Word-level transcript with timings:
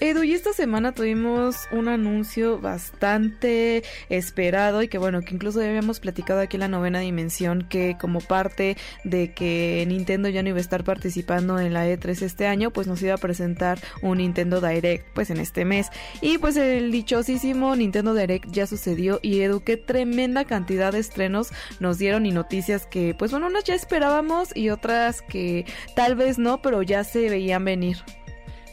Edu, 0.00 0.22
y 0.22 0.32
esta 0.32 0.54
semana 0.54 0.92
tuvimos 0.92 1.68
un 1.72 1.86
anuncio 1.88 2.58
bastante 2.58 3.82
esperado 4.08 4.82
y 4.82 4.88
que 4.88 4.96
bueno, 4.96 5.20
que 5.20 5.34
incluso 5.34 5.60
ya 5.60 5.68
habíamos 5.68 6.00
platicado 6.00 6.40
aquí 6.40 6.56
en 6.56 6.60
la 6.60 6.68
novena 6.68 7.00
dimensión 7.00 7.66
que 7.68 7.98
como 8.00 8.20
parte 8.22 8.78
de 9.04 9.34
que 9.34 9.84
Nintendo 9.86 10.30
ya 10.30 10.42
no 10.42 10.48
iba 10.48 10.56
a 10.56 10.62
estar 10.62 10.84
participando 10.84 11.60
en 11.60 11.74
la 11.74 11.86
E3 11.86 12.22
este 12.22 12.46
año, 12.46 12.70
pues 12.70 12.86
nos 12.86 13.02
iba 13.02 13.12
a 13.12 13.18
presentar 13.18 13.78
un 14.00 14.18
Nintendo 14.18 14.62
Direct 14.62 15.06
pues 15.12 15.28
en 15.28 15.36
este 15.36 15.66
mes. 15.66 15.88
Y 16.22 16.38
pues 16.38 16.56
el 16.56 16.90
dichosísimo 16.92 17.76
Nintendo 17.76 18.14
Direct 18.14 18.50
ya 18.50 18.66
sucedió 18.66 19.20
y 19.20 19.40
Edu, 19.40 19.60
qué 19.60 19.76
tremenda 19.76 20.46
cantidad 20.46 20.92
de 20.92 21.00
estrenos 21.00 21.50
nos 21.78 21.98
dieron 21.98 22.24
y 22.24 22.30
noticias 22.30 22.86
que 22.86 23.14
pues 23.14 23.32
bueno, 23.32 23.48
unas 23.48 23.64
ya 23.64 23.74
esperábamos 23.74 24.56
y 24.56 24.70
otras 24.70 25.20
que 25.20 25.66
tal 25.94 26.14
vez 26.14 26.38
no, 26.38 26.62
pero 26.62 26.80
ya 26.80 27.04
se 27.04 27.28
veían 27.28 27.66
venir. 27.66 27.98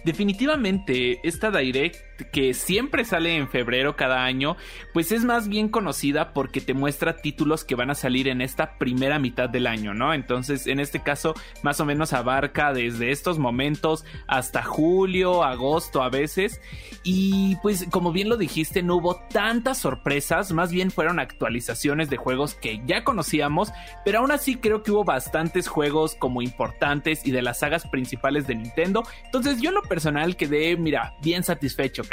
Definitivamente, 0.08 1.20
esta 1.22 1.52
Direct 1.52 2.07
que 2.32 2.54
siempre 2.54 3.06
sale 3.06 3.36
en 3.36 3.48
febrero 3.48 3.96
cada 3.96 4.24
año, 4.24 4.58
pues 4.94 5.12
es 5.12 5.24
más 5.24 5.48
bien 5.48 5.70
conocida 5.70 6.34
porque 6.34 6.62
te 6.62 6.74
muestra 6.74 7.18
títulos 7.18 7.64
que 7.64 7.76
van 7.76 7.90
a 7.90 7.96
salir 7.96 8.28
en 8.28 8.42
esta 8.42 8.78
primera 8.78 9.20
mitad 9.20 9.50
del 9.50 9.68
año, 9.68 9.94
¿no? 9.94 10.14
Entonces, 10.14 10.68
en 10.68 10.80
este 10.80 11.02
caso, 11.02 11.34
más 11.64 11.80
o 11.80 11.86
menos 11.86 12.14
abarca 12.14 12.74
desde 12.74 13.12
estos 13.12 13.40
momentos 13.40 14.06
hasta 14.28 14.64
julio, 14.64 15.44
agosto 15.44 16.02
a 16.02 16.10
veces. 16.10 16.62
Y 17.04 17.56
pues, 17.58 17.86
como 17.92 18.12
bien 18.12 18.30
lo 18.30 18.38
dijiste, 18.38 18.84
no 18.84 18.98
hubo 18.98 19.16
tantas 19.30 19.78
sorpresas, 19.80 20.52
más 20.52 20.72
bien 20.72 20.92
fueron 20.92 21.20
actualizaciones 21.20 22.10
de 22.10 22.18
juegos 22.18 22.56
que 22.56 22.82
ya 22.86 23.04
conocíamos, 23.04 23.72
pero 24.04 24.20
aún 24.20 24.32
así 24.32 24.56
creo 24.56 24.84
que 24.84 24.92
hubo 24.92 25.04
bastantes 25.04 25.68
juegos 25.68 26.16
como 26.16 26.42
importantes 26.42 27.26
y 27.26 27.32
de 27.32 27.42
las 27.42 27.60
sagas 27.60 27.88
principales 27.88 28.48
de 28.48 28.56
Nintendo. 28.56 29.04
Entonces, 29.26 29.62
yo 29.62 29.70
en 29.70 29.76
lo 29.76 29.84
personal 29.84 30.36
quedé, 30.36 30.76
mira, 30.78 31.16
bien 31.22 31.44
satisfecho 31.44 32.04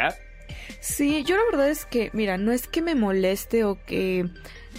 Sí, 0.80 1.24
yo 1.24 1.36
la 1.36 1.44
verdad 1.50 1.70
es 1.70 1.86
que, 1.86 2.10
mira, 2.12 2.36
no 2.36 2.52
es 2.52 2.66
que 2.66 2.82
me 2.82 2.94
moleste 2.94 3.64
o 3.64 3.82
que 3.84 4.26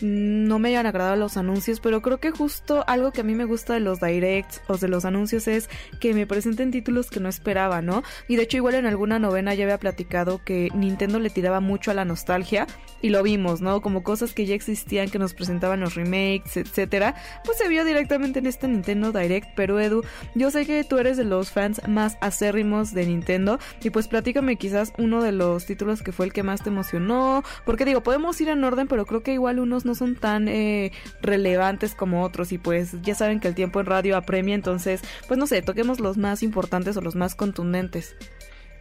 no 0.02 0.60
me 0.60 0.70
hayan 0.70 0.86
agradado 0.86 1.16
los 1.16 1.38
anuncios, 1.38 1.80
pero 1.80 2.02
creo 2.02 2.20
que 2.20 2.32
justo 2.32 2.84
algo 2.88 3.12
que 3.12 3.22
a 3.22 3.24
mí 3.24 3.36
me 3.36 3.46
gusta 3.46 3.74
de 3.74 3.80
los 3.80 4.00
directs 4.00 4.62
o 4.68 4.78
de 4.78 4.88
los 4.88 5.06
anuncios 5.06 5.48
es 5.48 5.70
que 6.00 6.14
me 6.14 6.28
presenten 6.28 6.72
títulos 6.72 7.10
que 7.10 7.20
no 7.20 7.30
esperaba, 7.30 7.82
¿no? 7.82 8.04
Y 8.28 8.36
de 8.36 8.44
hecho 8.44 8.58
igual 8.58 8.76
en 8.76 8.86
alguna 8.86 9.20
novena 9.20 9.54
ya 9.54 9.64
había 9.64 9.80
platicado 9.80 10.42
que 10.44 10.70
Nintendo 10.74 11.20
le 11.20 11.30
tiraba 11.30 11.60
mucho 11.60 11.92
a 11.92 11.94
la 11.94 12.06
nostalgia 12.06 12.68
y 13.02 13.10
lo 13.10 13.24
vimos, 13.24 13.62
¿no? 13.62 13.82
Como 13.82 14.04
cosas 14.04 14.34
que 14.34 14.46
ya 14.46 14.56
existían 14.56 15.10
que 15.10 15.20
nos 15.20 15.34
presentaban 15.34 15.80
los 15.80 15.96
remakes, 15.96 16.58
etcétera, 16.58 17.16
pues 17.44 17.58
se 17.58 17.68
vio 17.68 17.86
directamente 17.86 18.40
en 18.40 18.48
este 18.48 18.68
Nintendo 18.68 19.12
Direct, 19.12 19.50
pero 19.56 19.80
Edu, 19.80 20.04
yo 20.34 20.52
sé 20.52 20.66
que 20.66 20.84
tú 20.84 20.98
eres 20.98 21.18
de 21.18 21.24
los 21.24 21.52
fans 21.52 21.82
más 21.88 22.18
acérrimos 22.22 22.94
de 22.94 23.06
Nintendo 23.06 23.60
y 23.84 23.90
pues 23.90 24.08
platícame 24.08 24.56
quizás 24.58 24.94
uno 24.98 25.22
de 25.22 25.32
los 25.32 25.66
títulos 25.66 26.02
que 26.02 26.12
fue 26.12 26.26
el 26.26 26.34
que 26.34 26.44
más 26.44 26.64
te 26.64 26.70
emocionó, 26.70 27.44
porque 27.66 27.86
digo, 27.86 28.02
podemos 28.02 28.40
ir 28.42 28.50
en 28.50 28.64
orden, 28.64 28.88
pero 28.88 29.06
creo 29.06 29.24
que 29.24 29.34
igual 29.34 29.60
unos 29.60 29.85
no 29.86 29.96
son 29.96 30.16
tan 30.16 30.48
eh, 30.48 30.92
relevantes 31.22 31.96
como 31.96 32.24
otros 32.24 32.52
y 32.52 32.58
pues 32.58 33.02
ya 33.02 33.16
saben 33.16 33.40
que 33.40 33.48
el 33.48 33.56
tiempo 33.56 33.80
en 33.80 33.86
radio 33.86 34.18
apremia, 34.18 34.56
entonces 34.56 35.02
pues 35.28 35.38
no 35.38 35.48
sé, 35.48 35.62
toquemos 35.62 36.00
los 36.00 36.18
más 36.18 36.44
importantes 36.44 36.98
o 36.98 37.02
los 37.02 37.16
más 37.16 37.36
contundentes. 37.36 38.16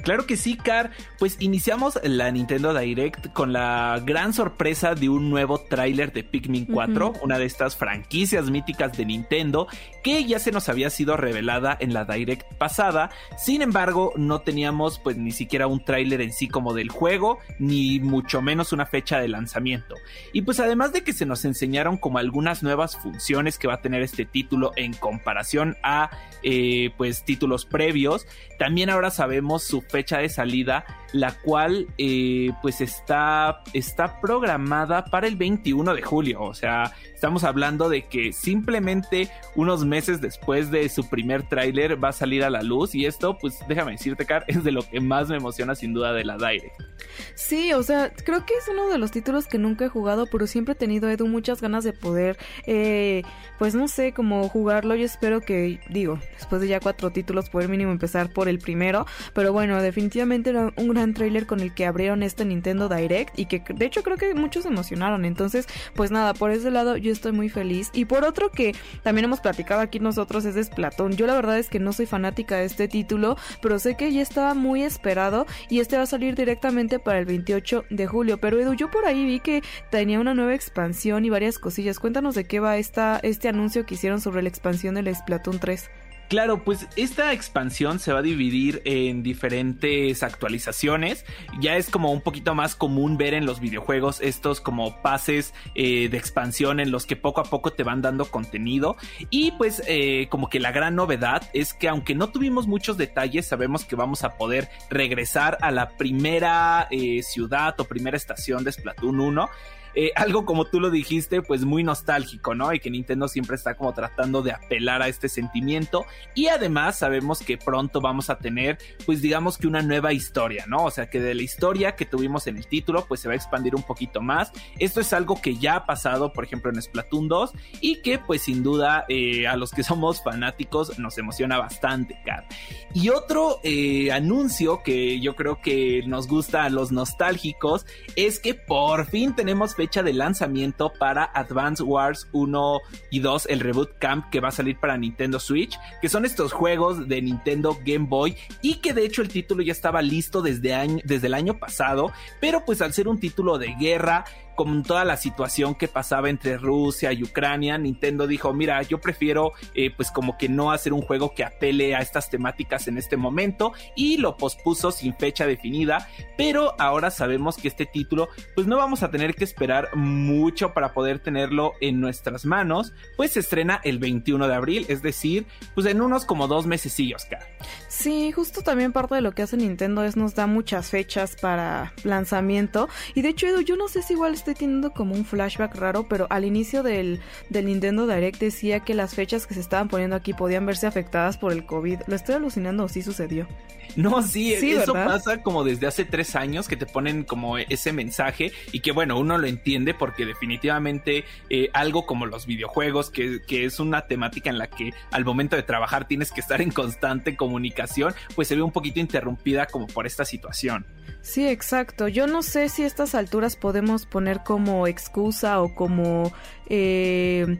Claro 0.02 0.26
que 0.26 0.36
sí, 0.36 0.56
Car. 0.56 0.90
Pues 1.18 1.36
iniciamos 1.40 1.98
la 2.02 2.30
Nintendo 2.30 2.78
Direct 2.78 3.32
con 3.32 3.52
la 3.52 4.00
gran 4.04 4.32
sorpresa 4.32 4.94
de 4.94 5.08
un 5.08 5.30
nuevo 5.30 5.58
tráiler 5.58 6.12
de 6.12 6.24
Pikmin 6.24 6.66
4, 6.66 7.14
una 7.22 7.38
de 7.38 7.46
estas 7.46 7.76
franquicias 7.76 8.50
míticas 8.50 8.96
de 8.96 9.06
Nintendo 9.06 9.66
que 10.02 10.24
ya 10.24 10.38
se 10.38 10.52
nos 10.52 10.68
había 10.68 10.90
sido 10.90 11.16
revelada 11.16 11.76
en 11.80 11.94
la 11.94 12.04
Direct 12.04 12.52
pasada. 12.58 13.10
Sin 13.38 13.62
embargo, 13.62 14.12
no 14.16 14.40
teníamos 14.40 14.98
pues 14.98 15.16
ni 15.16 15.32
siquiera 15.32 15.66
un 15.66 15.82
tráiler 15.82 16.20
en 16.20 16.32
sí 16.32 16.48
como 16.48 16.74
del 16.74 16.90
juego, 16.90 17.38
ni 17.58 18.00
mucho 18.00 18.42
menos 18.42 18.74
una 18.74 18.84
fecha 18.84 19.18
de 19.18 19.28
lanzamiento. 19.28 19.94
Y 20.34 20.42
pues 20.42 20.60
además 20.60 20.92
de 20.92 21.02
que 21.02 21.14
se 21.14 21.24
nos 21.24 21.46
enseñaron 21.46 21.96
como 21.96 22.18
algunas 22.18 22.62
nuevas 22.62 22.96
funciones 22.96 23.58
que 23.58 23.66
va 23.66 23.74
a 23.74 23.80
tener 23.80 24.02
este 24.02 24.26
título 24.26 24.72
en 24.76 24.92
comparación 24.92 25.76
a 25.82 26.10
eh, 26.42 26.90
pues 26.98 27.24
títulos 27.24 27.64
previos, 27.64 28.26
también 28.58 28.90
ahora 28.90 29.10
sabemos 29.10 29.64
su 29.64 29.82
fecha 29.88 30.18
de 30.18 30.28
salida, 30.28 30.84
la 31.12 31.32
cual 31.32 31.86
eh, 31.98 32.50
pues 32.62 32.80
está, 32.80 33.62
está 33.72 34.20
programada 34.20 35.04
para 35.06 35.26
el 35.26 35.36
21 35.36 35.94
de 35.94 36.02
julio. 36.02 36.42
O 36.42 36.54
sea, 36.54 36.92
estamos 37.14 37.44
hablando 37.44 37.88
de 37.88 38.06
que 38.06 38.32
simplemente 38.32 39.30
unos 39.54 39.84
meses 39.84 40.20
después 40.20 40.70
de 40.70 40.88
su 40.88 41.08
primer 41.08 41.48
tráiler 41.48 42.02
va 42.02 42.08
a 42.08 42.12
salir 42.12 42.44
a 42.44 42.50
la 42.50 42.62
luz. 42.62 42.94
Y 42.94 43.06
esto, 43.06 43.38
pues 43.38 43.58
déjame 43.68 43.92
decirte, 43.92 44.26
Car, 44.26 44.44
es 44.48 44.64
de 44.64 44.72
lo 44.72 44.82
que 44.82 45.00
más 45.00 45.28
me 45.28 45.36
emociona 45.36 45.74
sin 45.74 45.94
duda 45.94 46.12
de 46.12 46.24
la 46.24 46.36
Direct. 46.36 46.93
Sí, 47.34 47.72
o 47.72 47.82
sea, 47.82 48.12
creo 48.12 48.44
que 48.46 48.54
es 48.54 48.68
uno 48.68 48.88
de 48.88 48.98
los 48.98 49.10
títulos 49.10 49.46
que 49.46 49.58
nunca 49.58 49.86
he 49.86 49.88
jugado, 49.88 50.26
pero 50.26 50.46
siempre 50.46 50.72
he 50.72 50.76
tenido, 50.76 51.08
Edu, 51.08 51.26
muchas 51.26 51.60
ganas 51.60 51.84
de 51.84 51.92
poder, 51.92 52.38
eh, 52.66 53.22
pues 53.58 53.74
no 53.74 53.88
sé, 53.88 54.12
como 54.12 54.48
jugarlo. 54.48 54.94
Yo 54.94 55.04
espero 55.04 55.40
que, 55.40 55.80
digo, 55.88 56.18
después 56.38 56.60
de 56.60 56.68
ya 56.68 56.80
cuatro 56.80 57.10
títulos, 57.10 57.50
poder 57.50 57.68
mínimo 57.68 57.92
empezar 57.92 58.32
por 58.32 58.48
el 58.48 58.58
primero. 58.58 59.06
Pero 59.34 59.52
bueno, 59.52 59.80
definitivamente 59.82 60.50
era 60.50 60.72
un 60.76 60.88
gran 60.88 61.14
tráiler 61.14 61.46
con 61.46 61.60
el 61.60 61.74
que 61.74 61.86
abrieron 61.86 62.22
este 62.22 62.44
Nintendo 62.44 62.88
Direct 62.88 63.38
y 63.38 63.46
que 63.46 63.62
de 63.74 63.86
hecho 63.86 64.02
creo 64.02 64.16
que 64.16 64.34
muchos 64.34 64.64
se 64.64 64.68
emocionaron. 64.68 65.24
Entonces, 65.24 65.66
pues 65.94 66.10
nada, 66.10 66.34
por 66.34 66.50
ese 66.50 66.70
lado 66.70 66.96
yo 66.96 67.12
estoy 67.12 67.32
muy 67.32 67.48
feliz. 67.48 67.90
Y 67.92 68.04
por 68.04 68.24
otro 68.24 68.50
que 68.50 68.74
también 69.02 69.24
hemos 69.24 69.40
platicado 69.40 69.80
aquí 69.80 70.00
nosotros 70.00 70.44
es 70.44 70.54
de 70.54 70.64
Splatoon. 70.64 71.16
Yo 71.16 71.26
la 71.26 71.34
verdad 71.34 71.58
es 71.58 71.68
que 71.68 71.78
no 71.78 71.92
soy 71.92 72.06
fanática 72.06 72.56
de 72.56 72.64
este 72.64 72.88
título, 72.88 73.36
pero 73.60 73.78
sé 73.78 73.96
que 73.96 74.12
ya 74.12 74.22
estaba 74.22 74.54
muy 74.54 74.82
esperado 74.82 75.46
y 75.68 75.80
este 75.80 75.96
va 75.96 76.02
a 76.02 76.06
salir 76.06 76.34
directamente 76.34 76.93
para 76.98 77.18
el 77.18 77.24
28 77.24 77.86
de 77.90 78.06
julio. 78.06 78.38
Pero 78.38 78.60
Edu, 78.60 78.74
yo 78.74 78.90
por 78.90 79.06
ahí 79.06 79.24
vi 79.24 79.40
que 79.40 79.62
tenía 79.90 80.20
una 80.20 80.34
nueva 80.34 80.54
expansión 80.54 81.24
y 81.24 81.30
varias 81.30 81.58
cosillas. 81.58 81.98
Cuéntanos 81.98 82.34
de 82.34 82.44
qué 82.44 82.60
va 82.60 82.76
esta, 82.76 83.20
este 83.22 83.48
anuncio 83.48 83.86
que 83.86 83.94
hicieron 83.94 84.20
sobre 84.20 84.42
la 84.42 84.48
expansión 84.48 84.94
del 84.94 85.14
Splatoon 85.14 85.58
3. 85.58 85.90
Claro, 86.28 86.64
pues 86.64 86.88
esta 86.96 87.32
expansión 87.32 87.98
se 87.98 88.12
va 88.12 88.20
a 88.20 88.22
dividir 88.22 88.80
en 88.84 89.22
diferentes 89.22 90.22
actualizaciones. 90.22 91.24
Ya 91.60 91.76
es 91.76 91.90
como 91.90 92.12
un 92.12 92.22
poquito 92.22 92.54
más 92.54 92.74
común 92.74 93.18
ver 93.18 93.34
en 93.34 93.44
los 93.44 93.60
videojuegos 93.60 94.20
estos 94.20 94.60
como 94.60 95.02
pases 95.02 95.52
eh, 95.74 96.08
de 96.08 96.16
expansión 96.16 96.80
en 96.80 96.90
los 96.90 97.04
que 97.06 97.16
poco 97.16 97.40
a 97.40 97.44
poco 97.44 97.72
te 97.72 97.82
van 97.82 98.00
dando 98.00 98.24
contenido. 98.30 98.96
Y 99.28 99.52
pues 99.52 99.82
eh, 99.86 100.28
como 100.30 100.48
que 100.48 100.60
la 100.60 100.72
gran 100.72 100.94
novedad 100.94 101.48
es 101.52 101.74
que 101.74 101.88
aunque 101.88 102.14
no 102.14 102.30
tuvimos 102.30 102.66
muchos 102.66 102.96
detalles, 102.96 103.46
sabemos 103.46 103.84
que 103.84 103.94
vamos 103.94 104.24
a 104.24 104.36
poder 104.36 104.68
regresar 104.88 105.58
a 105.60 105.70
la 105.70 105.90
primera 105.90 106.88
eh, 106.90 107.22
ciudad 107.22 107.78
o 107.78 107.84
primera 107.84 108.16
estación 108.16 108.64
de 108.64 108.72
Splatoon 108.72 109.20
1 109.20 109.48
eh, 109.94 110.12
algo 110.16 110.44
como 110.44 110.64
tú 110.64 110.80
lo 110.80 110.90
dijiste, 110.90 111.42
pues 111.42 111.64
muy 111.64 111.82
nostálgico, 111.84 112.54
¿no? 112.54 112.72
Y 112.72 112.80
que 112.80 112.90
Nintendo 112.90 113.28
siempre 113.28 113.56
está 113.56 113.74
como 113.74 113.92
tratando 113.92 114.42
de 114.42 114.52
apelar 114.52 115.02
a 115.02 115.08
este 115.08 115.28
sentimiento. 115.28 116.04
Y 116.34 116.48
además 116.48 116.98
sabemos 116.98 117.40
que 117.40 117.58
pronto 117.58 118.00
vamos 118.00 118.30
a 118.30 118.38
tener, 118.38 118.78
pues 119.06 119.22
digamos 119.22 119.58
que 119.58 119.66
una 119.66 119.82
nueva 119.82 120.12
historia, 120.12 120.64
¿no? 120.66 120.84
O 120.84 120.90
sea, 120.90 121.08
que 121.08 121.20
de 121.20 121.34
la 121.34 121.42
historia 121.42 121.94
que 121.96 122.06
tuvimos 122.06 122.46
en 122.46 122.56
el 122.56 122.66
título, 122.66 123.04
pues 123.06 123.20
se 123.20 123.28
va 123.28 123.34
a 123.34 123.36
expandir 123.36 123.74
un 123.74 123.82
poquito 123.82 124.20
más. 124.20 124.52
Esto 124.78 125.00
es 125.00 125.12
algo 125.12 125.40
que 125.40 125.56
ya 125.56 125.76
ha 125.76 125.86
pasado, 125.86 126.32
por 126.32 126.44
ejemplo, 126.44 126.70
en 126.70 126.80
Splatoon 126.80 127.28
2 127.28 127.52
y 127.80 128.02
que 128.02 128.18
pues 128.18 128.42
sin 128.42 128.62
duda 128.62 129.04
eh, 129.08 129.46
a 129.46 129.56
los 129.56 129.70
que 129.70 129.82
somos 129.82 130.22
fanáticos 130.22 130.98
nos 130.98 131.18
emociona 131.18 131.58
bastante, 131.58 132.18
Car. 132.24 132.46
Y 132.94 133.08
otro 133.08 133.60
eh, 133.62 134.12
anuncio 134.12 134.82
que 134.82 135.20
yo 135.20 135.34
creo 135.34 135.60
que 135.60 136.02
nos 136.06 136.28
gusta 136.28 136.64
a 136.64 136.70
los 136.70 136.92
nostálgicos 136.92 137.86
es 138.16 138.38
que 138.38 138.54
por 138.54 139.06
fin 139.06 139.34
tenemos 139.34 139.74
fecha 139.84 140.02
de 140.02 140.14
lanzamiento 140.14 140.94
para 140.98 141.30
Advance 141.34 141.82
Wars 141.82 142.26
1 142.32 142.80
y 143.10 143.20
2, 143.20 143.48
el 143.50 143.60
Reboot 143.60 143.98
Camp 143.98 144.30
que 144.30 144.40
va 144.40 144.48
a 144.48 144.50
salir 144.50 144.80
para 144.80 144.96
Nintendo 144.96 145.38
Switch, 145.38 145.78
que 146.00 146.08
son 146.08 146.24
estos 146.24 146.54
juegos 146.54 147.06
de 147.06 147.20
Nintendo 147.20 147.76
Game 147.84 148.06
Boy 148.08 148.34
y 148.62 148.76
que 148.76 148.94
de 148.94 149.04
hecho 149.04 149.20
el 149.20 149.28
título 149.28 149.62
ya 149.62 149.72
estaba 149.72 150.00
listo 150.00 150.40
desde, 150.40 150.72
año, 150.72 151.02
desde 151.04 151.26
el 151.26 151.34
año 151.34 151.58
pasado, 151.58 152.12
pero 152.40 152.64
pues 152.64 152.80
al 152.80 152.94
ser 152.94 153.08
un 153.08 153.20
título 153.20 153.58
de 153.58 153.74
guerra, 153.78 154.24
con 154.54 154.82
toda 154.82 155.04
la 155.04 155.16
situación 155.16 155.74
que 155.74 155.88
pasaba 155.88 156.30
entre 156.30 156.56
Rusia 156.58 157.12
y 157.12 157.22
Ucrania, 157.22 157.78
Nintendo 157.78 158.26
dijo, 158.26 158.52
mira, 158.52 158.82
yo 158.82 159.00
prefiero 159.00 159.52
eh, 159.74 159.90
pues 159.94 160.10
como 160.10 160.36
que 160.38 160.48
no 160.48 160.70
hacer 160.70 160.92
un 160.92 161.02
juego 161.02 161.34
que 161.34 161.44
apele 161.44 161.94
a 161.94 162.00
estas 162.00 162.30
temáticas 162.30 162.88
en 162.88 162.98
este 162.98 163.16
momento 163.16 163.72
y 163.96 164.18
lo 164.18 164.36
pospuso 164.36 164.92
sin 164.92 165.14
fecha 165.14 165.46
definida, 165.46 166.08
pero 166.36 166.74
ahora 166.78 167.10
sabemos 167.10 167.56
que 167.56 167.68
este 167.68 167.86
título 167.86 168.28
pues 168.54 168.66
no 168.66 168.76
vamos 168.76 169.02
a 169.02 169.10
tener 169.10 169.34
que 169.34 169.44
esperar 169.44 169.94
mucho 169.96 170.72
para 170.72 170.92
poder 170.92 171.18
tenerlo 171.18 171.72
en 171.80 172.00
nuestras 172.00 172.44
manos, 172.44 172.92
pues 173.16 173.32
se 173.32 173.40
estrena 173.40 173.80
el 173.84 173.98
21 173.98 174.48
de 174.48 174.54
abril, 174.54 174.86
es 174.88 175.02
decir, 175.02 175.46
pues 175.74 175.86
en 175.86 176.00
unos 176.00 176.24
como 176.24 176.48
dos 176.48 176.66
mesecillos, 176.66 177.24
cara. 177.24 177.46
Sí, 177.88 178.32
justo 178.32 178.62
también 178.62 178.92
parte 178.92 179.14
de 179.14 179.20
lo 179.20 179.32
que 179.32 179.42
hace 179.42 179.56
Nintendo 179.56 180.04
es 180.04 180.16
nos 180.16 180.34
da 180.34 180.46
muchas 180.46 180.90
fechas 180.90 181.36
para 181.40 181.92
lanzamiento 182.02 182.88
y 183.14 183.22
de 183.22 183.30
hecho 183.30 183.46
Edu, 183.46 183.60
yo 183.60 183.76
no 183.76 183.88
sé 183.88 184.02
si 184.02 184.14
igual 184.14 184.34
estoy 184.44 184.54
teniendo 184.54 184.92
como 184.92 185.14
un 185.14 185.24
flashback 185.24 185.74
raro, 185.76 186.06
pero 186.06 186.26
al 186.28 186.44
inicio 186.44 186.82
del, 186.82 187.20
del 187.48 187.66
Nintendo 187.66 188.06
Direct 188.06 188.38
decía 188.38 188.80
que 188.80 188.92
las 188.92 189.14
fechas 189.14 189.46
que 189.46 189.54
se 189.54 189.60
estaban 189.60 189.88
poniendo 189.88 190.16
aquí 190.16 190.34
podían 190.34 190.66
verse 190.66 190.86
afectadas 190.86 191.38
por 191.38 191.52
el 191.52 191.64
COVID. 191.64 192.00
¿Lo 192.06 192.14
estoy 192.14 192.34
alucinando 192.34 192.84
o 192.84 192.88
sí 192.88 193.02
sucedió? 193.02 193.48
No, 193.96 194.22
sí, 194.22 194.52
eso 194.52 194.92
pasa 194.92 195.42
como 195.42 195.62
desde 195.62 195.86
hace 195.86 196.04
tres 196.04 196.34
años 196.36 196.68
que 196.68 196.76
te 196.76 196.86
ponen 196.86 197.22
como 197.22 197.58
ese 197.58 197.92
mensaje 197.92 198.52
y 198.72 198.80
que 198.80 198.92
bueno, 198.92 199.18
uno 199.18 199.38
lo 199.38 199.46
entiende 199.46 199.94
porque 199.94 200.26
definitivamente 200.26 201.24
eh, 201.48 201.70
algo 201.72 202.04
como 202.04 202.26
los 202.26 202.46
videojuegos, 202.46 203.10
que, 203.10 203.40
que, 203.46 203.64
es 203.64 203.78
una 203.78 204.06
temática 204.06 204.50
en 204.50 204.58
la 204.58 204.66
que 204.66 204.92
al 205.10 205.24
momento 205.24 205.54
de 205.56 205.62
trabajar 205.62 206.08
tienes 206.08 206.32
que 206.32 206.40
estar 206.40 206.60
en 206.60 206.70
constante 206.70 207.36
comunicación, 207.36 208.14
pues 208.34 208.48
se 208.48 208.56
ve 208.56 208.62
un 208.62 208.72
poquito 208.72 209.00
interrumpida 209.00 209.66
como 209.66 209.86
por 209.86 210.06
esta 210.06 210.24
situación. 210.24 210.86
Sí, 211.22 211.48
exacto. 211.48 212.08
Yo 212.08 212.26
no 212.26 212.42
sé 212.42 212.68
si 212.68 212.82
a 212.82 212.86
estas 212.86 213.14
alturas 213.14 213.56
podemos 213.56 214.06
poner 214.06 214.33
como 214.42 214.86
excusa 214.86 215.60
o 215.60 215.74
como... 215.74 216.32
Eh, 216.68 217.58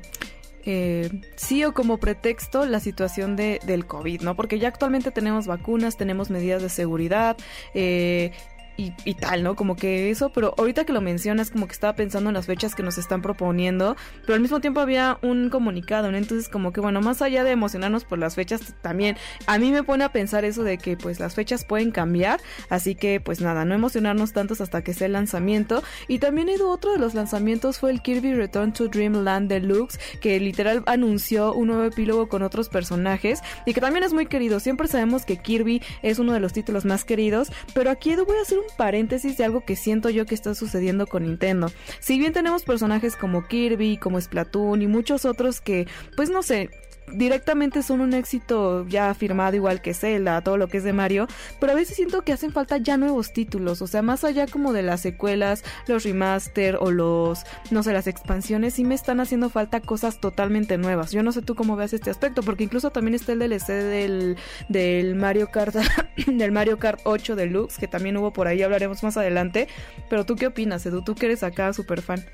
eh, 0.66 1.10
sí 1.36 1.62
o 1.64 1.74
como 1.74 1.98
pretexto 1.98 2.64
la 2.64 2.80
situación 2.80 3.36
de, 3.36 3.60
del 3.66 3.86
COVID, 3.86 4.22
¿no? 4.22 4.34
Porque 4.34 4.58
ya 4.58 4.68
actualmente 4.68 5.10
tenemos 5.10 5.46
vacunas, 5.46 5.98
tenemos 5.98 6.30
medidas 6.30 6.62
de 6.62 6.70
seguridad, 6.70 7.36
eh, 7.74 8.32
y, 8.76 9.14
tal, 9.14 9.42
¿no? 9.42 9.54
Como 9.54 9.76
que 9.76 10.10
eso, 10.10 10.30
pero 10.30 10.54
ahorita 10.58 10.84
que 10.84 10.92
lo 10.92 11.00
mencionas, 11.00 11.50
como 11.50 11.66
que 11.66 11.72
estaba 11.72 11.94
pensando 11.94 12.30
en 12.30 12.34
las 12.34 12.46
fechas 12.46 12.74
que 12.74 12.82
nos 12.82 12.98
están 12.98 13.22
proponiendo, 13.22 13.96
pero 14.22 14.34
al 14.34 14.40
mismo 14.40 14.60
tiempo 14.60 14.80
había 14.80 15.18
un 15.22 15.50
comunicado, 15.50 16.10
¿no? 16.10 16.16
Entonces 16.16 16.48
como 16.48 16.72
que 16.72 16.80
bueno, 16.80 17.00
más 17.00 17.22
allá 17.22 17.44
de 17.44 17.52
emocionarnos 17.52 18.04
por 18.04 18.18
las 18.18 18.34
fechas, 18.34 18.74
también 18.82 19.16
a 19.46 19.58
mí 19.58 19.70
me 19.70 19.82
pone 19.82 20.04
a 20.04 20.12
pensar 20.12 20.44
eso 20.44 20.62
de 20.62 20.78
que 20.78 20.96
pues 20.96 21.20
las 21.20 21.34
fechas 21.34 21.64
pueden 21.64 21.90
cambiar, 21.90 22.40
así 22.68 22.94
que 22.94 23.20
pues 23.20 23.40
nada, 23.40 23.64
no 23.64 23.74
emocionarnos 23.74 24.32
tantos 24.32 24.60
hasta 24.60 24.82
que 24.82 24.94
sea 24.94 25.06
el 25.06 25.12
lanzamiento. 25.12 25.82
Y 26.08 26.18
también 26.18 26.48
Edu, 26.48 26.68
otro 26.68 26.92
de 26.92 26.98
los 26.98 27.14
lanzamientos 27.14 27.78
fue 27.78 27.90
el 27.90 28.02
Kirby 28.02 28.34
Return 28.34 28.72
to 28.72 28.88
Dreamland 28.88 29.48
Deluxe, 29.48 29.98
que 30.20 30.38
literal 30.40 30.82
anunció 30.86 31.54
un 31.54 31.68
nuevo 31.68 31.84
epílogo 31.84 32.28
con 32.28 32.42
otros 32.42 32.68
personajes 32.68 33.40
y 33.66 33.72
que 33.72 33.80
también 33.80 34.04
es 34.04 34.12
muy 34.12 34.26
querido. 34.26 34.60
Siempre 34.60 34.88
sabemos 34.88 35.24
que 35.24 35.36
Kirby 35.36 35.82
es 36.02 36.18
uno 36.18 36.32
de 36.32 36.40
los 36.40 36.52
títulos 36.52 36.84
más 36.84 37.04
queridos, 37.04 37.50
pero 37.72 37.90
aquí 37.90 38.12
Edu 38.12 38.24
voy 38.26 38.36
a 38.38 38.42
hacer 38.42 38.58
un 38.58 38.63
paréntesis 38.76 39.36
de 39.36 39.44
algo 39.44 39.64
que 39.64 39.76
siento 39.76 40.10
yo 40.10 40.26
que 40.26 40.34
está 40.34 40.54
sucediendo 40.54 41.06
con 41.06 41.24
Nintendo. 41.24 41.70
Si 42.00 42.18
bien 42.18 42.32
tenemos 42.32 42.64
personajes 42.64 43.16
como 43.16 43.46
Kirby, 43.46 43.96
como 43.96 44.20
Splatoon 44.20 44.82
y 44.82 44.86
muchos 44.86 45.24
otros 45.24 45.60
que, 45.60 45.86
pues 46.16 46.30
no 46.30 46.42
sé, 46.42 46.70
directamente 47.12 47.82
son 47.82 48.00
un 48.00 48.14
éxito 48.14 48.86
ya 48.88 49.10
afirmado 49.10 49.56
igual 49.56 49.80
que 49.82 49.94
Zelda, 49.94 50.40
todo 50.40 50.56
lo 50.56 50.68
que 50.68 50.78
es 50.78 50.84
de 50.84 50.92
Mario, 50.92 51.26
pero 51.60 51.72
a 51.72 51.74
veces 51.76 51.96
siento 51.96 52.22
que 52.22 52.32
hacen 52.32 52.52
falta 52.52 52.78
ya 52.78 52.96
nuevos 52.96 53.32
títulos, 53.32 53.82
o 53.82 53.86
sea, 53.86 54.02
más 54.02 54.24
allá 54.24 54.46
como 54.46 54.72
de 54.72 54.82
las 54.82 55.00
secuelas, 55.00 55.64
los 55.86 56.04
remaster 56.04 56.76
o 56.80 56.90
los, 56.90 57.44
no 57.70 57.82
sé, 57.82 57.92
las 57.92 58.06
expansiones, 58.06 58.74
sí 58.74 58.84
me 58.84 58.94
están 58.94 59.20
haciendo 59.20 59.50
falta 59.50 59.80
cosas 59.80 60.20
totalmente 60.20 60.78
nuevas. 60.78 61.12
Yo 61.12 61.22
no 61.22 61.32
sé 61.32 61.42
tú 61.42 61.54
cómo 61.54 61.76
veas 61.76 61.92
este 61.92 62.10
aspecto, 62.10 62.42
porque 62.42 62.64
incluso 62.64 62.90
también 62.90 63.14
está 63.14 63.32
el 63.32 63.38
DLC 63.38 63.68
del, 63.68 64.36
del 64.68 65.14
Mario 65.14 65.50
Kart, 65.50 65.74
del 66.26 66.52
Mario 66.52 66.78
Kart 66.78 67.00
8 67.04 67.36
Deluxe, 67.36 67.78
que 67.78 67.88
también 67.88 68.16
hubo 68.16 68.32
por 68.32 68.46
ahí, 68.46 68.62
hablaremos 68.62 69.02
más 69.02 69.16
adelante, 69.16 69.68
pero 70.08 70.24
tú 70.24 70.36
qué 70.36 70.46
opinas, 70.46 70.84
Edu, 70.86 71.02
tú 71.02 71.14
que 71.14 71.26
eres 71.26 71.42
acá 71.42 71.72
súper 71.72 72.02
fan. 72.02 72.24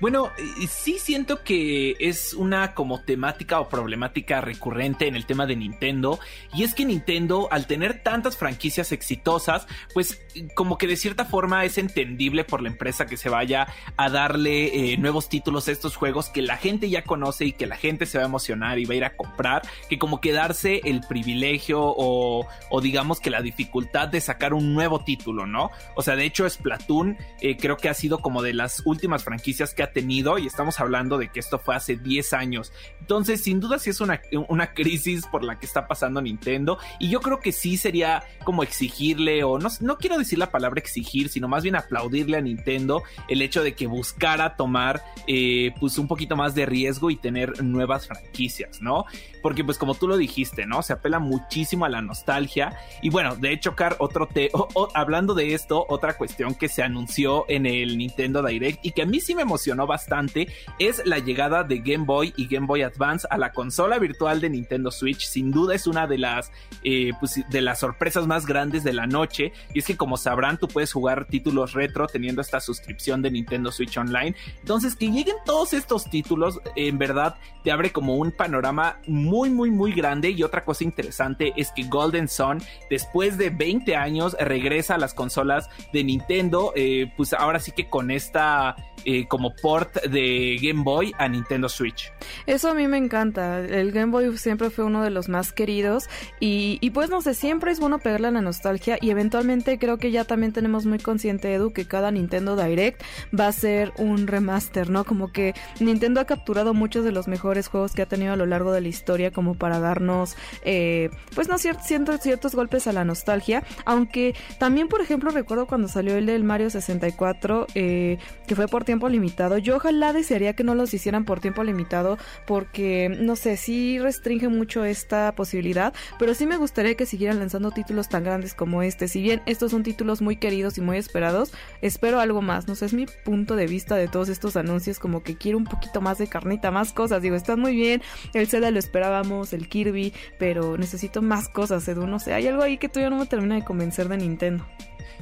Bueno, 0.00 0.30
sí 0.68 0.98
siento 0.98 1.42
que 1.42 1.96
es 1.98 2.34
una 2.34 2.74
como 2.74 3.00
temática 3.00 3.60
o 3.60 3.68
problemática 3.68 4.42
recurrente 4.42 5.06
en 5.06 5.16
el 5.16 5.24
tema 5.24 5.46
de 5.46 5.56
Nintendo. 5.56 6.18
Y 6.52 6.64
es 6.64 6.74
que 6.74 6.84
Nintendo, 6.84 7.48
al 7.50 7.66
tener 7.66 8.02
tantas 8.02 8.36
franquicias 8.36 8.92
exitosas, 8.92 9.66
pues 9.94 10.22
como 10.54 10.76
que 10.76 10.86
de 10.86 10.96
cierta 10.96 11.24
forma 11.24 11.64
es 11.64 11.78
entendible 11.78 12.44
por 12.44 12.60
la 12.60 12.68
empresa 12.68 13.06
que 13.06 13.16
se 13.16 13.30
vaya 13.30 13.68
a 13.96 14.10
darle 14.10 14.92
eh, 14.92 14.98
nuevos 14.98 15.30
títulos 15.30 15.68
a 15.68 15.72
estos 15.72 15.96
juegos 15.96 16.28
que 16.28 16.42
la 16.42 16.58
gente 16.58 16.90
ya 16.90 17.02
conoce 17.02 17.46
y 17.46 17.52
que 17.52 17.66
la 17.66 17.76
gente 17.76 18.04
se 18.04 18.18
va 18.18 18.24
a 18.24 18.26
emocionar 18.26 18.78
y 18.78 18.84
va 18.84 18.92
a 18.92 18.96
ir 18.96 19.04
a 19.04 19.16
comprar. 19.16 19.62
Que 19.88 19.98
como 19.98 20.20
que 20.20 20.32
darse 20.32 20.82
el 20.84 21.00
privilegio 21.00 21.80
o, 21.82 22.46
o 22.68 22.80
digamos 22.82 23.18
que 23.20 23.30
la 23.30 23.40
dificultad 23.40 24.08
de 24.08 24.20
sacar 24.20 24.52
un 24.52 24.74
nuevo 24.74 25.04
título, 25.04 25.46
¿no? 25.46 25.70
O 25.94 26.02
sea, 26.02 26.16
de 26.16 26.24
hecho 26.24 26.48
Splatoon 26.48 27.16
eh, 27.40 27.56
creo 27.56 27.78
que 27.78 27.88
ha 27.88 27.94
sido 27.94 28.18
como 28.18 28.42
de 28.42 28.52
las 28.52 28.82
últimas 28.84 29.24
franquicias 29.24 29.55
que 29.74 29.82
ha 29.82 29.92
tenido 29.92 30.38
y 30.38 30.46
estamos 30.46 30.80
hablando 30.80 31.18
de 31.18 31.28
que 31.28 31.40
esto 31.40 31.58
fue 31.58 31.74
hace 31.74 31.96
10 31.96 32.32
años. 32.32 32.72
Entonces, 33.00 33.42
sin 33.42 33.60
duda 33.60 33.78
sí 33.78 33.90
es 33.90 34.00
una, 34.00 34.20
una 34.48 34.74
crisis 34.74 35.26
por 35.26 35.44
la 35.44 35.58
que 35.58 35.66
está 35.66 35.86
pasando 35.86 36.20
Nintendo 36.20 36.78
y 36.98 37.08
yo 37.08 37.20
creo 37.20 37.40
que 37.40 37.52
sí 37.52 37.76
sería 37.76 38.22
como 38.44 38.62
exigirle 38.62 39.44
o 39.44 39.58
no, 39.58 39.68
no 39.80 39.98
quiero 39.98 40.18
decir 40.18 40.38
la 40.38 40.50
palabra 40.50 40.80
exigir, 40.80 41.28
sino 41.28 41.48
más 41.48 41.62
bien 41.62 41.76
aplaudirle 41.76 42.36
a 42.36 42.40
Nintendo 42.40 43.02
el 43.28 43.42
hecho 43.42 43.62
de 43.62 43.74
que 43.74 43.86
buscara 43.86 44.56
tomar 44.56 45.02
eh, 45.26 45.72
pues 45.80 45.98
un 45.98 46.08
poquito 46.08 46.36
más 46.36 46.54
de 46.54 46.66
riesgo 46.66 47.10
y 47.10 47.16
tener 47.16 47.62
nuevas 47.62 48.06
franquicias, 48.06 48.80
¿no? 48.80 49.04
Porque 49.42 49.64
pues 49.64 49.78
como 49.78 49.94
tú 49.94 50.08
lo 50.08 50.16
dijiste, 50.16 50.66
¿no? 50.66 50.82
Se 50.82 50.92
apela 50.92 51.18
muchísimo 51.18 51.84
a 51.84 51.88
la 51.88 52.02
nostalgia 52.02 52.76
y 53.02 53.10
bueno, 53.10 53.36
de 53.36 53.52
hecho, 53.52 53.74
Car, 53.74 53.96
otro 53.98 54.26
te... 54.26 54.50
hablando 54.94 55.34
de 55.34 55.54
esto, 55.54 55.86
otra 55.88 56.16
cuestión 56.16 56.54
que 56.54 56.68
se 56.68 56.82
anunció 56.82 57.44
en 57.48 57.66
el 57.66 57.98
Nintendo 57.98 58.42
Direct 58.42 58.84
y 58.84 58.92
que 58.92 59.02
a 59.02 59.06
mí 59.06 59.20
sí 59.20 59.34
me 59.34 59.44
emocionó 59.46 59.86
bastante 59.86 60.48
es 60.78 61.02
la 61.06 61.18
llegada 61.18 61.64
de 61.64 61.78
Game 61.78 62.04
Boy 62.04 62.34
y 62.36 62.46
Game 62.46 62.66
Boy 62.66 62.82
Advance 62.82 63.26
a 63.30 63.38
la 63.38 63.52
consola 63.52 63.98
virtual 63.98 64.40
de 64.40 64.50
Nintendo 64.50 64.90
Switch. 64.90 65.26
Sin 65.26 65.50
duda 65.50 65.74
es 65.74 65.86
una 65.86 66.06
de 66.06 66.18
las, 66.18 66.52
eh, 66.82 67.12
pues, 67.18 67.42
de 67.48 67.60
las 67.60 67.80
sorpresas 67.80 68.26
más 68.26 68.46
grandes 68.46 68.84
de 68.84 68.92
la 68.92 69.06
noche. 69.06 69.52
Y 69.72 69.78
es 69.78 69.86
que 69.86 69.96
como 69.96 70.16
sabrán, 70.16 70.58
tú 70.58 70.68
puedes 70.68 70.92
jugar 70.92 71.26
títulos 71.26 71.72
retro 71.72 72.06
teniendo 72.06 72.40
esta 72.40 72.60
suscripción 72.60 73.22
de 73.22 73.30
Nintendo 73.30 73.72
Switch 73.72 73.96
Online. 73.96 74.34
Entonces, 74.60 74.94
que 74.96 75.10
lleguen 75.10 75.36
todos 75.44 75.72
estos 75.72 76.10
títulos, 76.10 76.60
en 76.74 76.98
verdad, 76.98 77.36
te 77.62 77.72
abre 77.72 77.92
como 77.92 78.16
un 78.16 78.32
panorama 78.32 79.00
muy, 79.06 79.50
muy, 79.50 79.70
muy 79.70 79.92
grande. 79.92 80.30
Y 80.30 80.42
otra 80.42 80.64
cosa 80.64 80.84
interesante 80.84 81.52
es 81.56 81.70
que 81.72 81.84
Golden 81.84 82.28
Sun, 82.28 82.62
después 82.90 83.38
de 83.38 83.50
20 83.50 83.96
años, 83.96 84.36
regresa 84.38 84.94
a 84.94 84.98
las 84.98 85.14
consolas 85.14 85.68
de 85.92 86.04
Nintendo. 86.04 86.72
Eh, 86.74 87.12
pues 87.16 87.32
ahora 87.32 87.58
sí 87.60 87.72
que 87.72 87.88
con 87.88 88.10
esta, 88.10 88.76
eh, 89.04 89.26
como 89.36 89.54
port 89.54 90.02
de 90.04 90.56
Game 90.62 90.82
Boy 90.82 91.12
a 91.18 91.28
Nintendo 91.28 91.68
Switch. 91.68 92.10
Eso 92.46 92.70
a 92.70 92.74
mí 92.74 92.88
me 92.88 92.96
encanta. 92.96 93.60
El 93.60 93.92
Game 93.92 94.10
Boy 94.10 94.38
siempre 94.38 94.70
fue 94.70 94.86
uno 94.86 95.02
de 95.02 95.10
los 95.10 95.28
más 95.28 95.52
queridos 95.52 96.08
y, 96.40 96.90
pues 96.94 97.10
no 97.10 97.20
sé, 97.20 97.34
siempre 97.34 97.70
es 97.70 97.78
bueno 97.78 97.98
pegarle 97.98 98.28
a 98.28 98.30
la 98.30 98.40
nostalgia 98.40 98.96
y 98.98 99.10
eventualmente 99.10 99.78
creo 99.78 99.98
que 99.98 100.10
ya 100.10 100.24
también 100.24 100.54
tenemos 100.54 100.86
muy 100.86 100.98
consciente, 100.98 101.52
Edu, 101.52 101.74
que 101.74 101.86
cada 101.86 102.10
Nintendo 102.10 102.56
Direct 102.56 103.02
va 103.38 103.48
a 103.48 103.52
ser 103.52 103.92
un 103.98 104.26
remaster, 104.26 104.88
¿no? 104.88 105.04
Como 105.04 105.30
que 105.30 105.52
Nintendo 105.80 106.22
ha 106.22 106.24
capturado 106.24 106.72
muchos 106.72 107.04
de 107.04 107.12
los 107.12 107.28
mejores 107.28 107.68
juegos 107.68 107.92
que 107.92 108.00
ha 108.00 108.06
tenido 108.06 108.32
a 108.32 108.36
lo 108.36 108.46
largo 108.46 108.72
de 108.72 108.80
la 108.80 108.88
historia 108.88 109.32
como 109.32 109.54
para 109.54 109.80
darnos, 109.80 110.34
eh, 110.64 111.10
pues 111.34 111.50
no 111.50 111.58
ciertos, 111.58 112.20
ciertos 112.22 112.54
golpes 112.54 112.86
a 112.86 112.94
la 112.94 113.04
nostalgia, 113.04 113.64
aunque 113.84 114.34
también, 114.58 114.88
por 114.88 115.02
ejemplo, 115.02 115.30
recuerdo 115.30 115.66
cuando 115.66 115.88
salió 115.88 116.16
el 116.16 116.24
del 116.24 116.42
Mario 116.42 116.70
64, 116.70 117.66
eh, 117.74 118.16
que 118.46 118.56
fue 118.56 118.66
por 118.66 118.84
tiempo 118.84 119.10
limitado, 119.10 119.25
yo 119.58 119.76
ojalá 119.76 120.12
desearía 120.12 120.54
que 120.54 120.64
no 120.64 120.74
los 120.74 120.94
hicieran 120.94 121.24
por 121.24 121.40
tiempo 121.40 121.64
limitado 121.64 122.18
porque, 122.46 123.08
no 123.08 123.36
sé, 123.36 123.56
sí 123.56 123.98
restringe 123.98 124.48
mucho 124.48 124.84
esta 124.84 125.34
posibilidad, 125.34 125.94
pero 126.18 126.34
sí 126.34 126.46
me 126.46 126.56
gustaría 126.56 126.94
que 126.94 127.06
siguieran 127.06 127.38
lanzando 127.38 127.70
títulos 127.70 128.08
tan 128.08 128.24
grandes 128.24 128.54
como 128.54 128.82
este, 128.82 129.08
si 129.08 129.22
bien 129.22 129.42
estos 129.46 129.70
son 129.70 129.82
títulos 129.82 130.22
muy 130.22 130.36
queridos 130.36 130.78
y 130.78 130.80
muy 130.80 130.96
esperados, 130.96 131.52
espero 131.82 132.20
algo 132.20 132.42
más, 132.42 132.68
no 132.68 132.74
sé, 132.74 132.86
es 132.86 132.94
mi 132.94 133.06
punto 133.24 133.56
de 133.56 133.66
vista 133.66 133.96
de 133.96 134.08
todos 134.08 134.28
estos 134.28 134.56
anuncios, 134.56 134.98
como 134.98 135.22
que 135.22 135.36
quiero 135.36 135.58
un 135.58 135.64
poquito 135.64 136.00
más 136.00 136.18
de 136.18 136.26
carnita, 136.26 136.70
más 136.70 136.92
cosas, 136.92 137.22
digo, 137.22 137.36
están 137.36 137.60
muy 137.60 137.74
bien, 137.74 138.02
el 138.34 138.46
Zelda 138.46 138.70
lo 138.70 138.78
esperábamos, 138.78 139.52
el 139.52 139.68
Kirby, 139.68 140.12
pero 140.38 140.76
necesito 140.78 141.22
más 141.22 141.48
cosas, 141.48 141.86
Edu, 141.88 142.06
no 142.06 142.18
sé, 142.18 142.32
hay 142.32 142.46
algo 142.46 142.62
ahí 142.62 142.78
que 142.78 142.88
todavía 142.88 143.10
no 143.10 143.18
me 143.18 143.26
termina 143.26 143.56
de 143.56 143.64
convencer 143.64 144.08
de 144.08 144.16
Nintendo. 144.16 144.64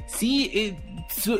Sí, 0.07 0.51
eh, 0.53 0.75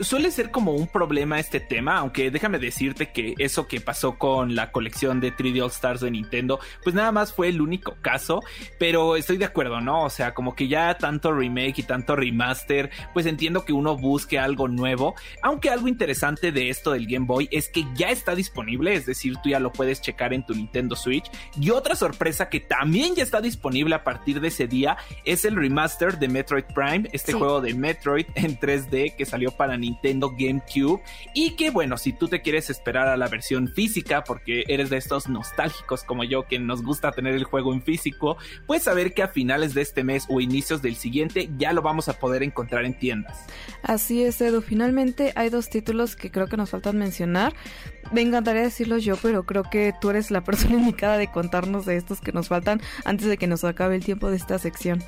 suele 0.02 0.32
ser 0.32 0.52
como 0.52 0.74
un 0.74 0.88
problema 0.88 1.40
este 1.40 1.60
tema, 1.60 1.98
aunque 1.98 2.32
déjame 2.32 2.60
decirte 2.60 3.12
que 3.12 3.36
eso 3.38 3.68
que 3.68 3.80
pasó 3.80 4.18
con 4.18 4.56
la 4.56 4.72
colección 4.72 5.20
de 5.20 5.36
3D 5.36 5.62
All 5.62 5.70
Stars 5.70 6.02
de 6.02 6.12
Nintendo, 6.12 6.60
pues 6.84 6.96
nada 6.96 7.12
más 7.12 7.34
fue 7.34 7.50
el 7.50 7.62
único 7.62 7.96
caso, 8.02 8.42
pero 8.80 9.16
estoy 9.16 9.38
de 9.38 9.46
acuerdo, 9.46 9.82
¿no? 9.82 10.04
O 10.04 10.10
sea, 10.10 10.34
como 10.34 10.56
que 10.56 10.68
ya 10.68 10.98
tanto 10.98 11.32
remake 11.32 11.80
y 11.80 11.84
tanto 11.84 12.16
remaster, 12.16 12.90
pues 13.14 13.26
entiendo 13.26 13.66
que 13.66 13.74
uno 13.74 13.98
busque 13.98 14.40
algo 14.40 14.68
nuevo, 14.68 15.16
aunque 15.42 15.70
algo 15.70 15.88
interesante 15.88 16.52
de 16.52 16.70
esto 16.70 16.92
del 16.92 17.08
Game 17.08 17.26
Boy 17.26 17.48
es 17.52 17.70
que 17.70 17.86
ya 17.96 18.10
está 18.10 18.36
disponible, 18.36 18.94
es 18.94 19.06
decir, 19.06 19.36
tú 19.44 19.50
ya 19.50 19.60
lo 19.60 19.72
puedes 19.72 20.02
checar 20.02 20.34
en 20.34 20.46
tu 20.46 20.56
Nintendo 20.56 20.96
Switch, 20.96 21.30
y 21.60 21.70
otra 21.70 21.96
sorpresa 21.96 22.50
que 22.50 22.60
también 22.60 23.16
ya 23.16 23.24
está 23.24 23.42
disponible 23.42 23.96
a 23.96 24.04
partir 24.04 24.42
de 24.42 24.48
ese 24.48 24.68
día 24.68 24.98
es 25.24 25.46
el 25.46 25.56
remaster 25.56 26.18
de 26.18 26.28
Metroid 26.28 26.66
Prime, 26.74 27.10
este 27.14 27.34
juego 27.34 27.62
de 27.62 27.74
Metroid 27.74 28.26
en 28.36 28.60
3D 28.60 29.16
que 29.16 29.26
salió 29.26 29.52
para 29.52 29.78
Nintendo 29.78 30.32
GameCube 30.38 31.02
y 31.34 31.52
que 31.56 31.70
bueno, 31.72 31.98
si 31.98 32.14
tú 32.14 32.28
te 32.28 32.42
quieres 32.42 32.70
esperar 32.70 33.08
a 33.08 33.18
la 33.18 33.28
versión 33.28 33.68
física 33.68 34.24
porque 34.24 34.64
eres 34.68 34.90
de 34.90 34.98
estos 34.98 35.28
nostálgicos 35.28 36.04
como 36.04 36.24
yo 36.24 36.48
que 36.48 36.60
nos 36.60 36.84
gusta 36.84 37.12
tener 37.12 37.36
el 37.36 37.44
juego 37.44 37.74
en 37.74 37.82
físico, 37.82 38.38
puedes 38.68 38.84
saber 38.84 39.14
que 39.14 39.24
a 39.24 39.28
finales 39.28 39.74
de 39.74 39.82
este 39.82 40.04
mes 40.04 40.26
o 40.30 40.42
inicios 40.42 40.82
del 40.82 40.96
siguiente 40.96 41.50
ya 41.58 41.74
lo 41.74 41.82
vamos 41.82 42.10
a 42.10 42.14
poder 42.14 42.44
encontrar 42.44 42.86
en 42.86 42.98
tiendas. 42.98 43.46
Así 43.84 44.24
es, 44.24 44.40
Edu. 44.42 44.62
Finalmente 44.62 45.34
hay 45.36 45.50
dos 45.50 45.70
títulos 45.70 46.16
que 46.16 46.32
creo 46.32 46.48
que 46.48 46.58
nos 46.58 46.70
faltan 46.70 46.98
mencionar. 46.98 47.54
Me 48.12 48.22
encantaría 48.22 48.62
decirlos 48.62 49.04
yo, 49.04 49.16
pero 49.18 49.46
creo 49.46 49.64
que 49.64 49.94
tú 50.00 50.10
eres 50.10 50.32
la 50.32 50.44
persona 50.44 50.76
indicada 50.76 51.18
de 51.18 51.32
contarnos 51.32 51.86
de 51.86 51.98
estos 51.98 52.22
que 52.22 52.32
nos 52.32 52.48
faltan 52.48 52.82
antes 53.04 53.28
de 53.28 53.38
que 53.38 53.48
nos 53.48 53.64
acabe 53.64 53.96
el 53.96 54.04
tiempo 54.04 54.30
de 54.30 54.38
esta 54.38 54.60
sección. 54.60 55.04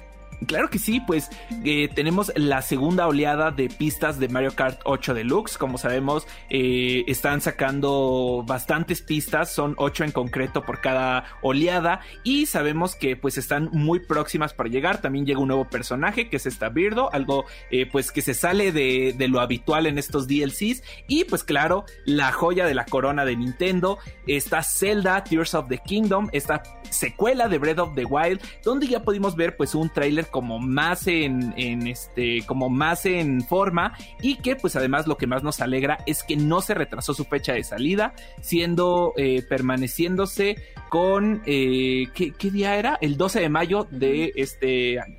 Claro 0.45 0.69
que 0.69 0.77
sí, 0.77 0.99
pues 0.99 1.29
eh, 1.65 1.89
tenemos 1.95 2.31
la 2.35 2.61
segunda 2.61 3.07
oleada 3.07 3.49
de 3.49 3.69
pistas 3.69 4.19
de 4.19 4.29
Mario 4.29 4.53
Kart 4.53 4.79
8 4.83 5.15
Deluxe. 5.15 5.57
Como 5.57 5.79
sabemos, 5.79 6.27
eh, 6.51 7.03
están 7.07 7.41
sacando 7.41 8.43
bastantes 8.45 9.01
pistas, 9.01 9.51
son 9.51 9.73
8 9.77 10.03
en 10.03 10.11
concreto 10.11 10.61
por 10.61 10.79
cada 10.79 11.25
oleada. 11.41 12.01
Y 12.23 12.45
sabemos 12.45 12.95
que 12.95 13.15
pues 13.15 13.39
están 13.39 13.69
muy 13.71 13.99
próximas 13.99 14.53
para 14.53 14.69
llegar. 14.69 15.01
También 15.01 15.25
llega 15.25 15.39
un 15.39 15.47
nuevo 15.47 15.67
personaje 15.69 16.29
que 16.29 16.37
es 16.37 16.45
esta 16.45 16.69
Birdo, 16.69 17.11
algo 17.13 17.45
eh, 17.71 17.87
pues 17.91 18.11
que 18.11 18.21
se 18.21 18.35
sale 18.35 18.71
de, 18.71 19.15
lo 19.27 19.39
habitual 19.39 19.87
en 19.87 19.97
estos 19.97 20.27
DLCs. 20.27 20.83
Y 21.07 21.23
pues 21.23 21.43
claro, 21.43 21.85
la 22.05 22.31
joya 22.31 22.67
de 22.67 22.75
la 22.75 22.85
corona 22.85 23.25
de 23.25 23.35
Nintendo, 23.35 23.97
está 24.27 24.61
Zelda 24.61 25.23
Tears 25.23 25.55
of 25.55 25.67
the 25.67 25.79
Kingdom, 25.79 26.29
esta 26.31 26.61
secuela 26.91 27.47
de 27.47 27.57
Breath 27.57 27.79
of 27.79 27.95
the 27.95 28.05
Wild, 28.05 28.39
donde 28.63 28.87
ya 28.87 29.01
pudimos 29.01 29.35
ver 29.35 29.57
pues 29.57 29.73
un 29.73 29.89
como 30.27 30.59
más 30.59 31.07
en, 31.07 31.53
en, 31.57 31.87
este, 31.87 32.45
como 32.45 32.69
más 32.69 33.05
en 33.05 33.41
forma 33.41 33.93
y 34.21 34.35
que 34.37 34.55
pues 34.55 34.75
además 34.75 35.07
lo 35.07 35.17
que 35.17 35.27
más 35.27 35.43
nos 35.43 35.61
alegra 35.61 35.99
es 36.05 36.23
que 36.23 36.35
no 36.35 36.61
se 36.61 36.73
retrasó 36.73 37.13
su 37.13 37.25
fecha 37.25 37.53
de 37.53 37.63
salida, 37.63 38.13
siendo 38.41 39.13
eh, 39.17 39.43
permaneciéndose 39.47 40.57
con, 40.89 41.41
eh, 41.45 42.07
¿qué, 42.13 42.31
¿qué, 42.31 42.51
día 42.51 42.75
era? 42.75 42.97
El 43.01 43.17
12 43.17 43.41
de 43.41 43.49
mayo 43.49 43.87
de 43.91 44.33
este 44.35 44.99
año. 44.99 45.17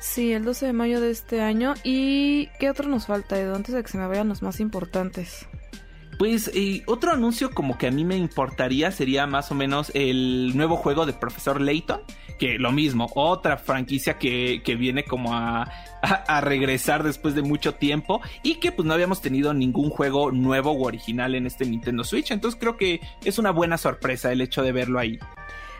Sí, 0.00 0.32
el 0.32 0.44
12 0.44 0.66
de 0.66 0.72
mayo 0.72 1.00
de 1.00 1.10
este 1.10 1.40
año. 1.40 1.74
¿Y 1.84 2.48
qué 2.58 2.70
otro 2.70 2.88
nos 2.88 3.06
falta, 3.06 3.38
Edu? 3.38 3.54
Antes 3.54 3.74
de 3.74 3.82
que 3.82 3.88
se 3.88 3.98
me 3.98 4.06
vayan 4.08 4.28
los 4.28 4.42
más 4.42 4.58
importantes. 4.58 5.46
Pues 6.22 6.52
eh, 6.54 6.84
otro 6.86 7.10
anuncio 7.10 7.50
como 7.50 7.76
que 7.76 7.88
a 7.88 7.90
mí 7.90 8.04
me 8.04 8.16
importaría 8.16 8.92
sería 8.92 9.26
más 9.26 9.50
o 9.50 9.56
menos 9.56 9.90
el 9.92 10.56
nuevo 10.56 10.76
juego 10.76 11.04
de 11.04 11.14
Profesor 11.14 11.60
Layton, 11.60 12.00
que 12.38 12.60
lo 12.60 12.70
mismo, 12.70 13.10
otra 13.16 13.56
franquicia 13.56 14.18
que, 14.18 14.62
que 14.64 14.76
viene 14.76 15.02
como 15.02 15.34
a, 15.34 15.62
a, 16.00 16.08
a, 16.28 16.40
regresar 16.40 17.02
después 17.02 17.34
de 17.34 17.42
mucho 17.42 17.74
tiempo 17.74 18.20
y 18.44 18.60
que 18.60 18.70
pues 18.70 18.86
no 18.86 18.94
habíamos 18.94 19.20
tenido 19.20 19.52
ningún 19.52 19.90
juego 19.90 20.30
nuevo 20.30 20.70
o 20.70 20.86
original 20.86 21.34
en 21.34 21.48
este 21.48 21.66
Nintendo 21.66 22.04
Switch, 22.04 22.30
entonces 22.30 22.56
creo 22.60 22.76
que 22.76 23.00
es 23.24 23.40
una 23.40 23.50
buena 23.50 23.76
sorpresa 23.76 24.30
el 24.30 24.42
hecho 24.42 24.62
de 24.62 24.70
verlo 24.70 25.00
ahí. 25.00 25.18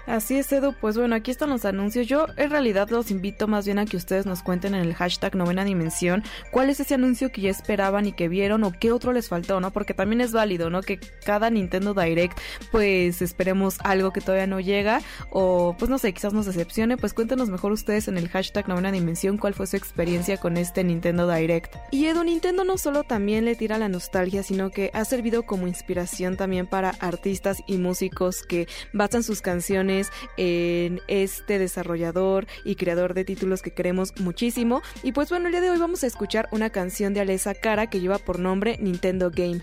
Así 0.06 0.36
es, 0.36 0.50
Edu. 0.52 0.74
Pues 0.80 0.96
bueno, 0.96 1.14
aquí 1.14 1.30
están 1.30 1.50
los 1.50 1.64
anuncios. 1.64 2.08
Yo 2.08 2.26
en 2.36 2.50
realidad 2.50 2.90
los 2.90 3.10
invito 3.10 3.46
más 3.46 3.66
bien 3.66 3.78
a 3.78 3.86
que 3.86 3.96
ustedes 3.96 4.26
nos 4.26 4.42
cuenten 4.42 4.74
en 4.74 4.82
el 4.82 4.94
hashtag 4.94 5.36
novena 5.36 5.64
dimensión 5.64 6.24
cuál 6.50 6.70
es 6.70 6.80
ese 6.80 6.94
anuncio 6.94 7.30
que 7.30 7.42
ya 7.42 7.50
esperaban 7.50 8.06
y 8.06 8.12
que 8.12 8.28
vieron 8.28 8.64
o 8.64 8.72
qué 8.72 8.90
otro 8.90 9.12
les 9.12 9.28
faltó, 9.28 9.60
¿no? 9.60 9.72
Porque 9.72 9.94
también 9.94 10.20
es 10.20 10.32
válido, 10.32 10.70
¿no? 10.70 10.80
Que 10.82 10.98
cada 11.24 11.50
Nintendo 11.50 11.94
Direct 11.94 12.36
pues 12.72 13.22
esperemos 13.22 13.76
algo 13.84 14.12
que 14.12 14.20
todavía 14.20 14.46
no 14.46 14.58
llega 14.58 15.02
o 15.30 15.76
pues 15.78 15.88
no 15.88 15.98
sé, 15.98 16.12
quizás 16.12 16.32
nos 16.32 16.46
decepcione. 16.46 16.96
Pues 16.96 17.14
cuéntenos 17.14 17.48
mejor 17.48 17.70
ustedes 17.70 18.08
en 18.08 18.18
el 18.18 18.28
hashtag 18.28 18.68
novena 18.68 18.90
dimensión 18.90 19.38
cuál 19.38 19.54
fue 19.54 19.68
su 19.68 19.76
experiencia 19.76 20.36
con 20.36 20.56
este 20.56 20.82
Nintendo 20.82 21.30
Direct. 21.30 21.76
Y 21.92 22.06
Edu, 22.06 22.24
Nintendo 22.24 22.64
no 22.64 22.76
solo 22.76 23.04
también 23.04 23.44
le 23.44 23.54
tira 23.54 23.78
la 23.78 23.88
nostalgia, 23.88 24.42
sino 24.42 24.70
que 24.70 24.90
ha 24.94 25.04
servido 25.04 25.44
como 25.44 25.68
inspiración 25.68 26.36
también 26.36 26.66
para 26.66 26.90
artistas 26.98 27.62
y 27.68 27.78
músicos 27.78 28.42
que 28.42 28.66
basan 28.92 29.22
sus 29.22 29.42
canciones 29.42 29.91
en 30.36 31.00
este 31.08 31.58
desarrollador 31.58 32.46
y 32.64 32.76
creador 32.76 33.14
de 33.14 33.24
títulos 33.24 33.62
que 33.62 33.74
queremos 33.74 34.12
muchísimo. 34.20 34.82
Y 35.02 35.12
pues 35.12 35.28
bueno, 35.28 35.46
el 35.46 35.52
día 35.52 35.60
de 35.60 35.70
hoy 35.70 35.78
vamos 35.78 36.04
a 36.04 36.06
escuchar 36.06 36.48
una 36.52 36.70
canción 36.70 37.14
de 37.14 37.20
Alessa 37.20 37.54
Cara 37.54 37.88
que 37.88 38.00
lleva 38.00 38.18
por 38.18 38.38
nombre 38.38 38.78
Nintendo 38.80 39.30
Game. 39.30 39.62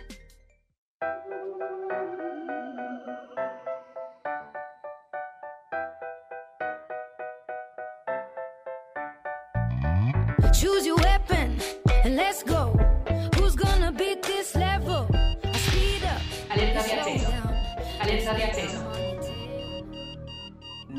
Choose 10.54 10.86
your 10.86 10.98
weapon 10.98 11.58
and 12.04 12.16
let's 12.16 12.44
go. 12.44 12.78
Who's 13.38 13.56
gonna 13.56 13.92
beat 13.92 14.22
this 14.24 14.56
level? 14.56 15.08
I 15.44 15.58
speed 15.58 16.04
up. 16.04 16.22
Alerta 16.50 16.84
de 16.84 16.94
acceso. 16.94 17.32
Alerta 18.02 18.34
de 18.34 18.44
acceso. 18.44 18.89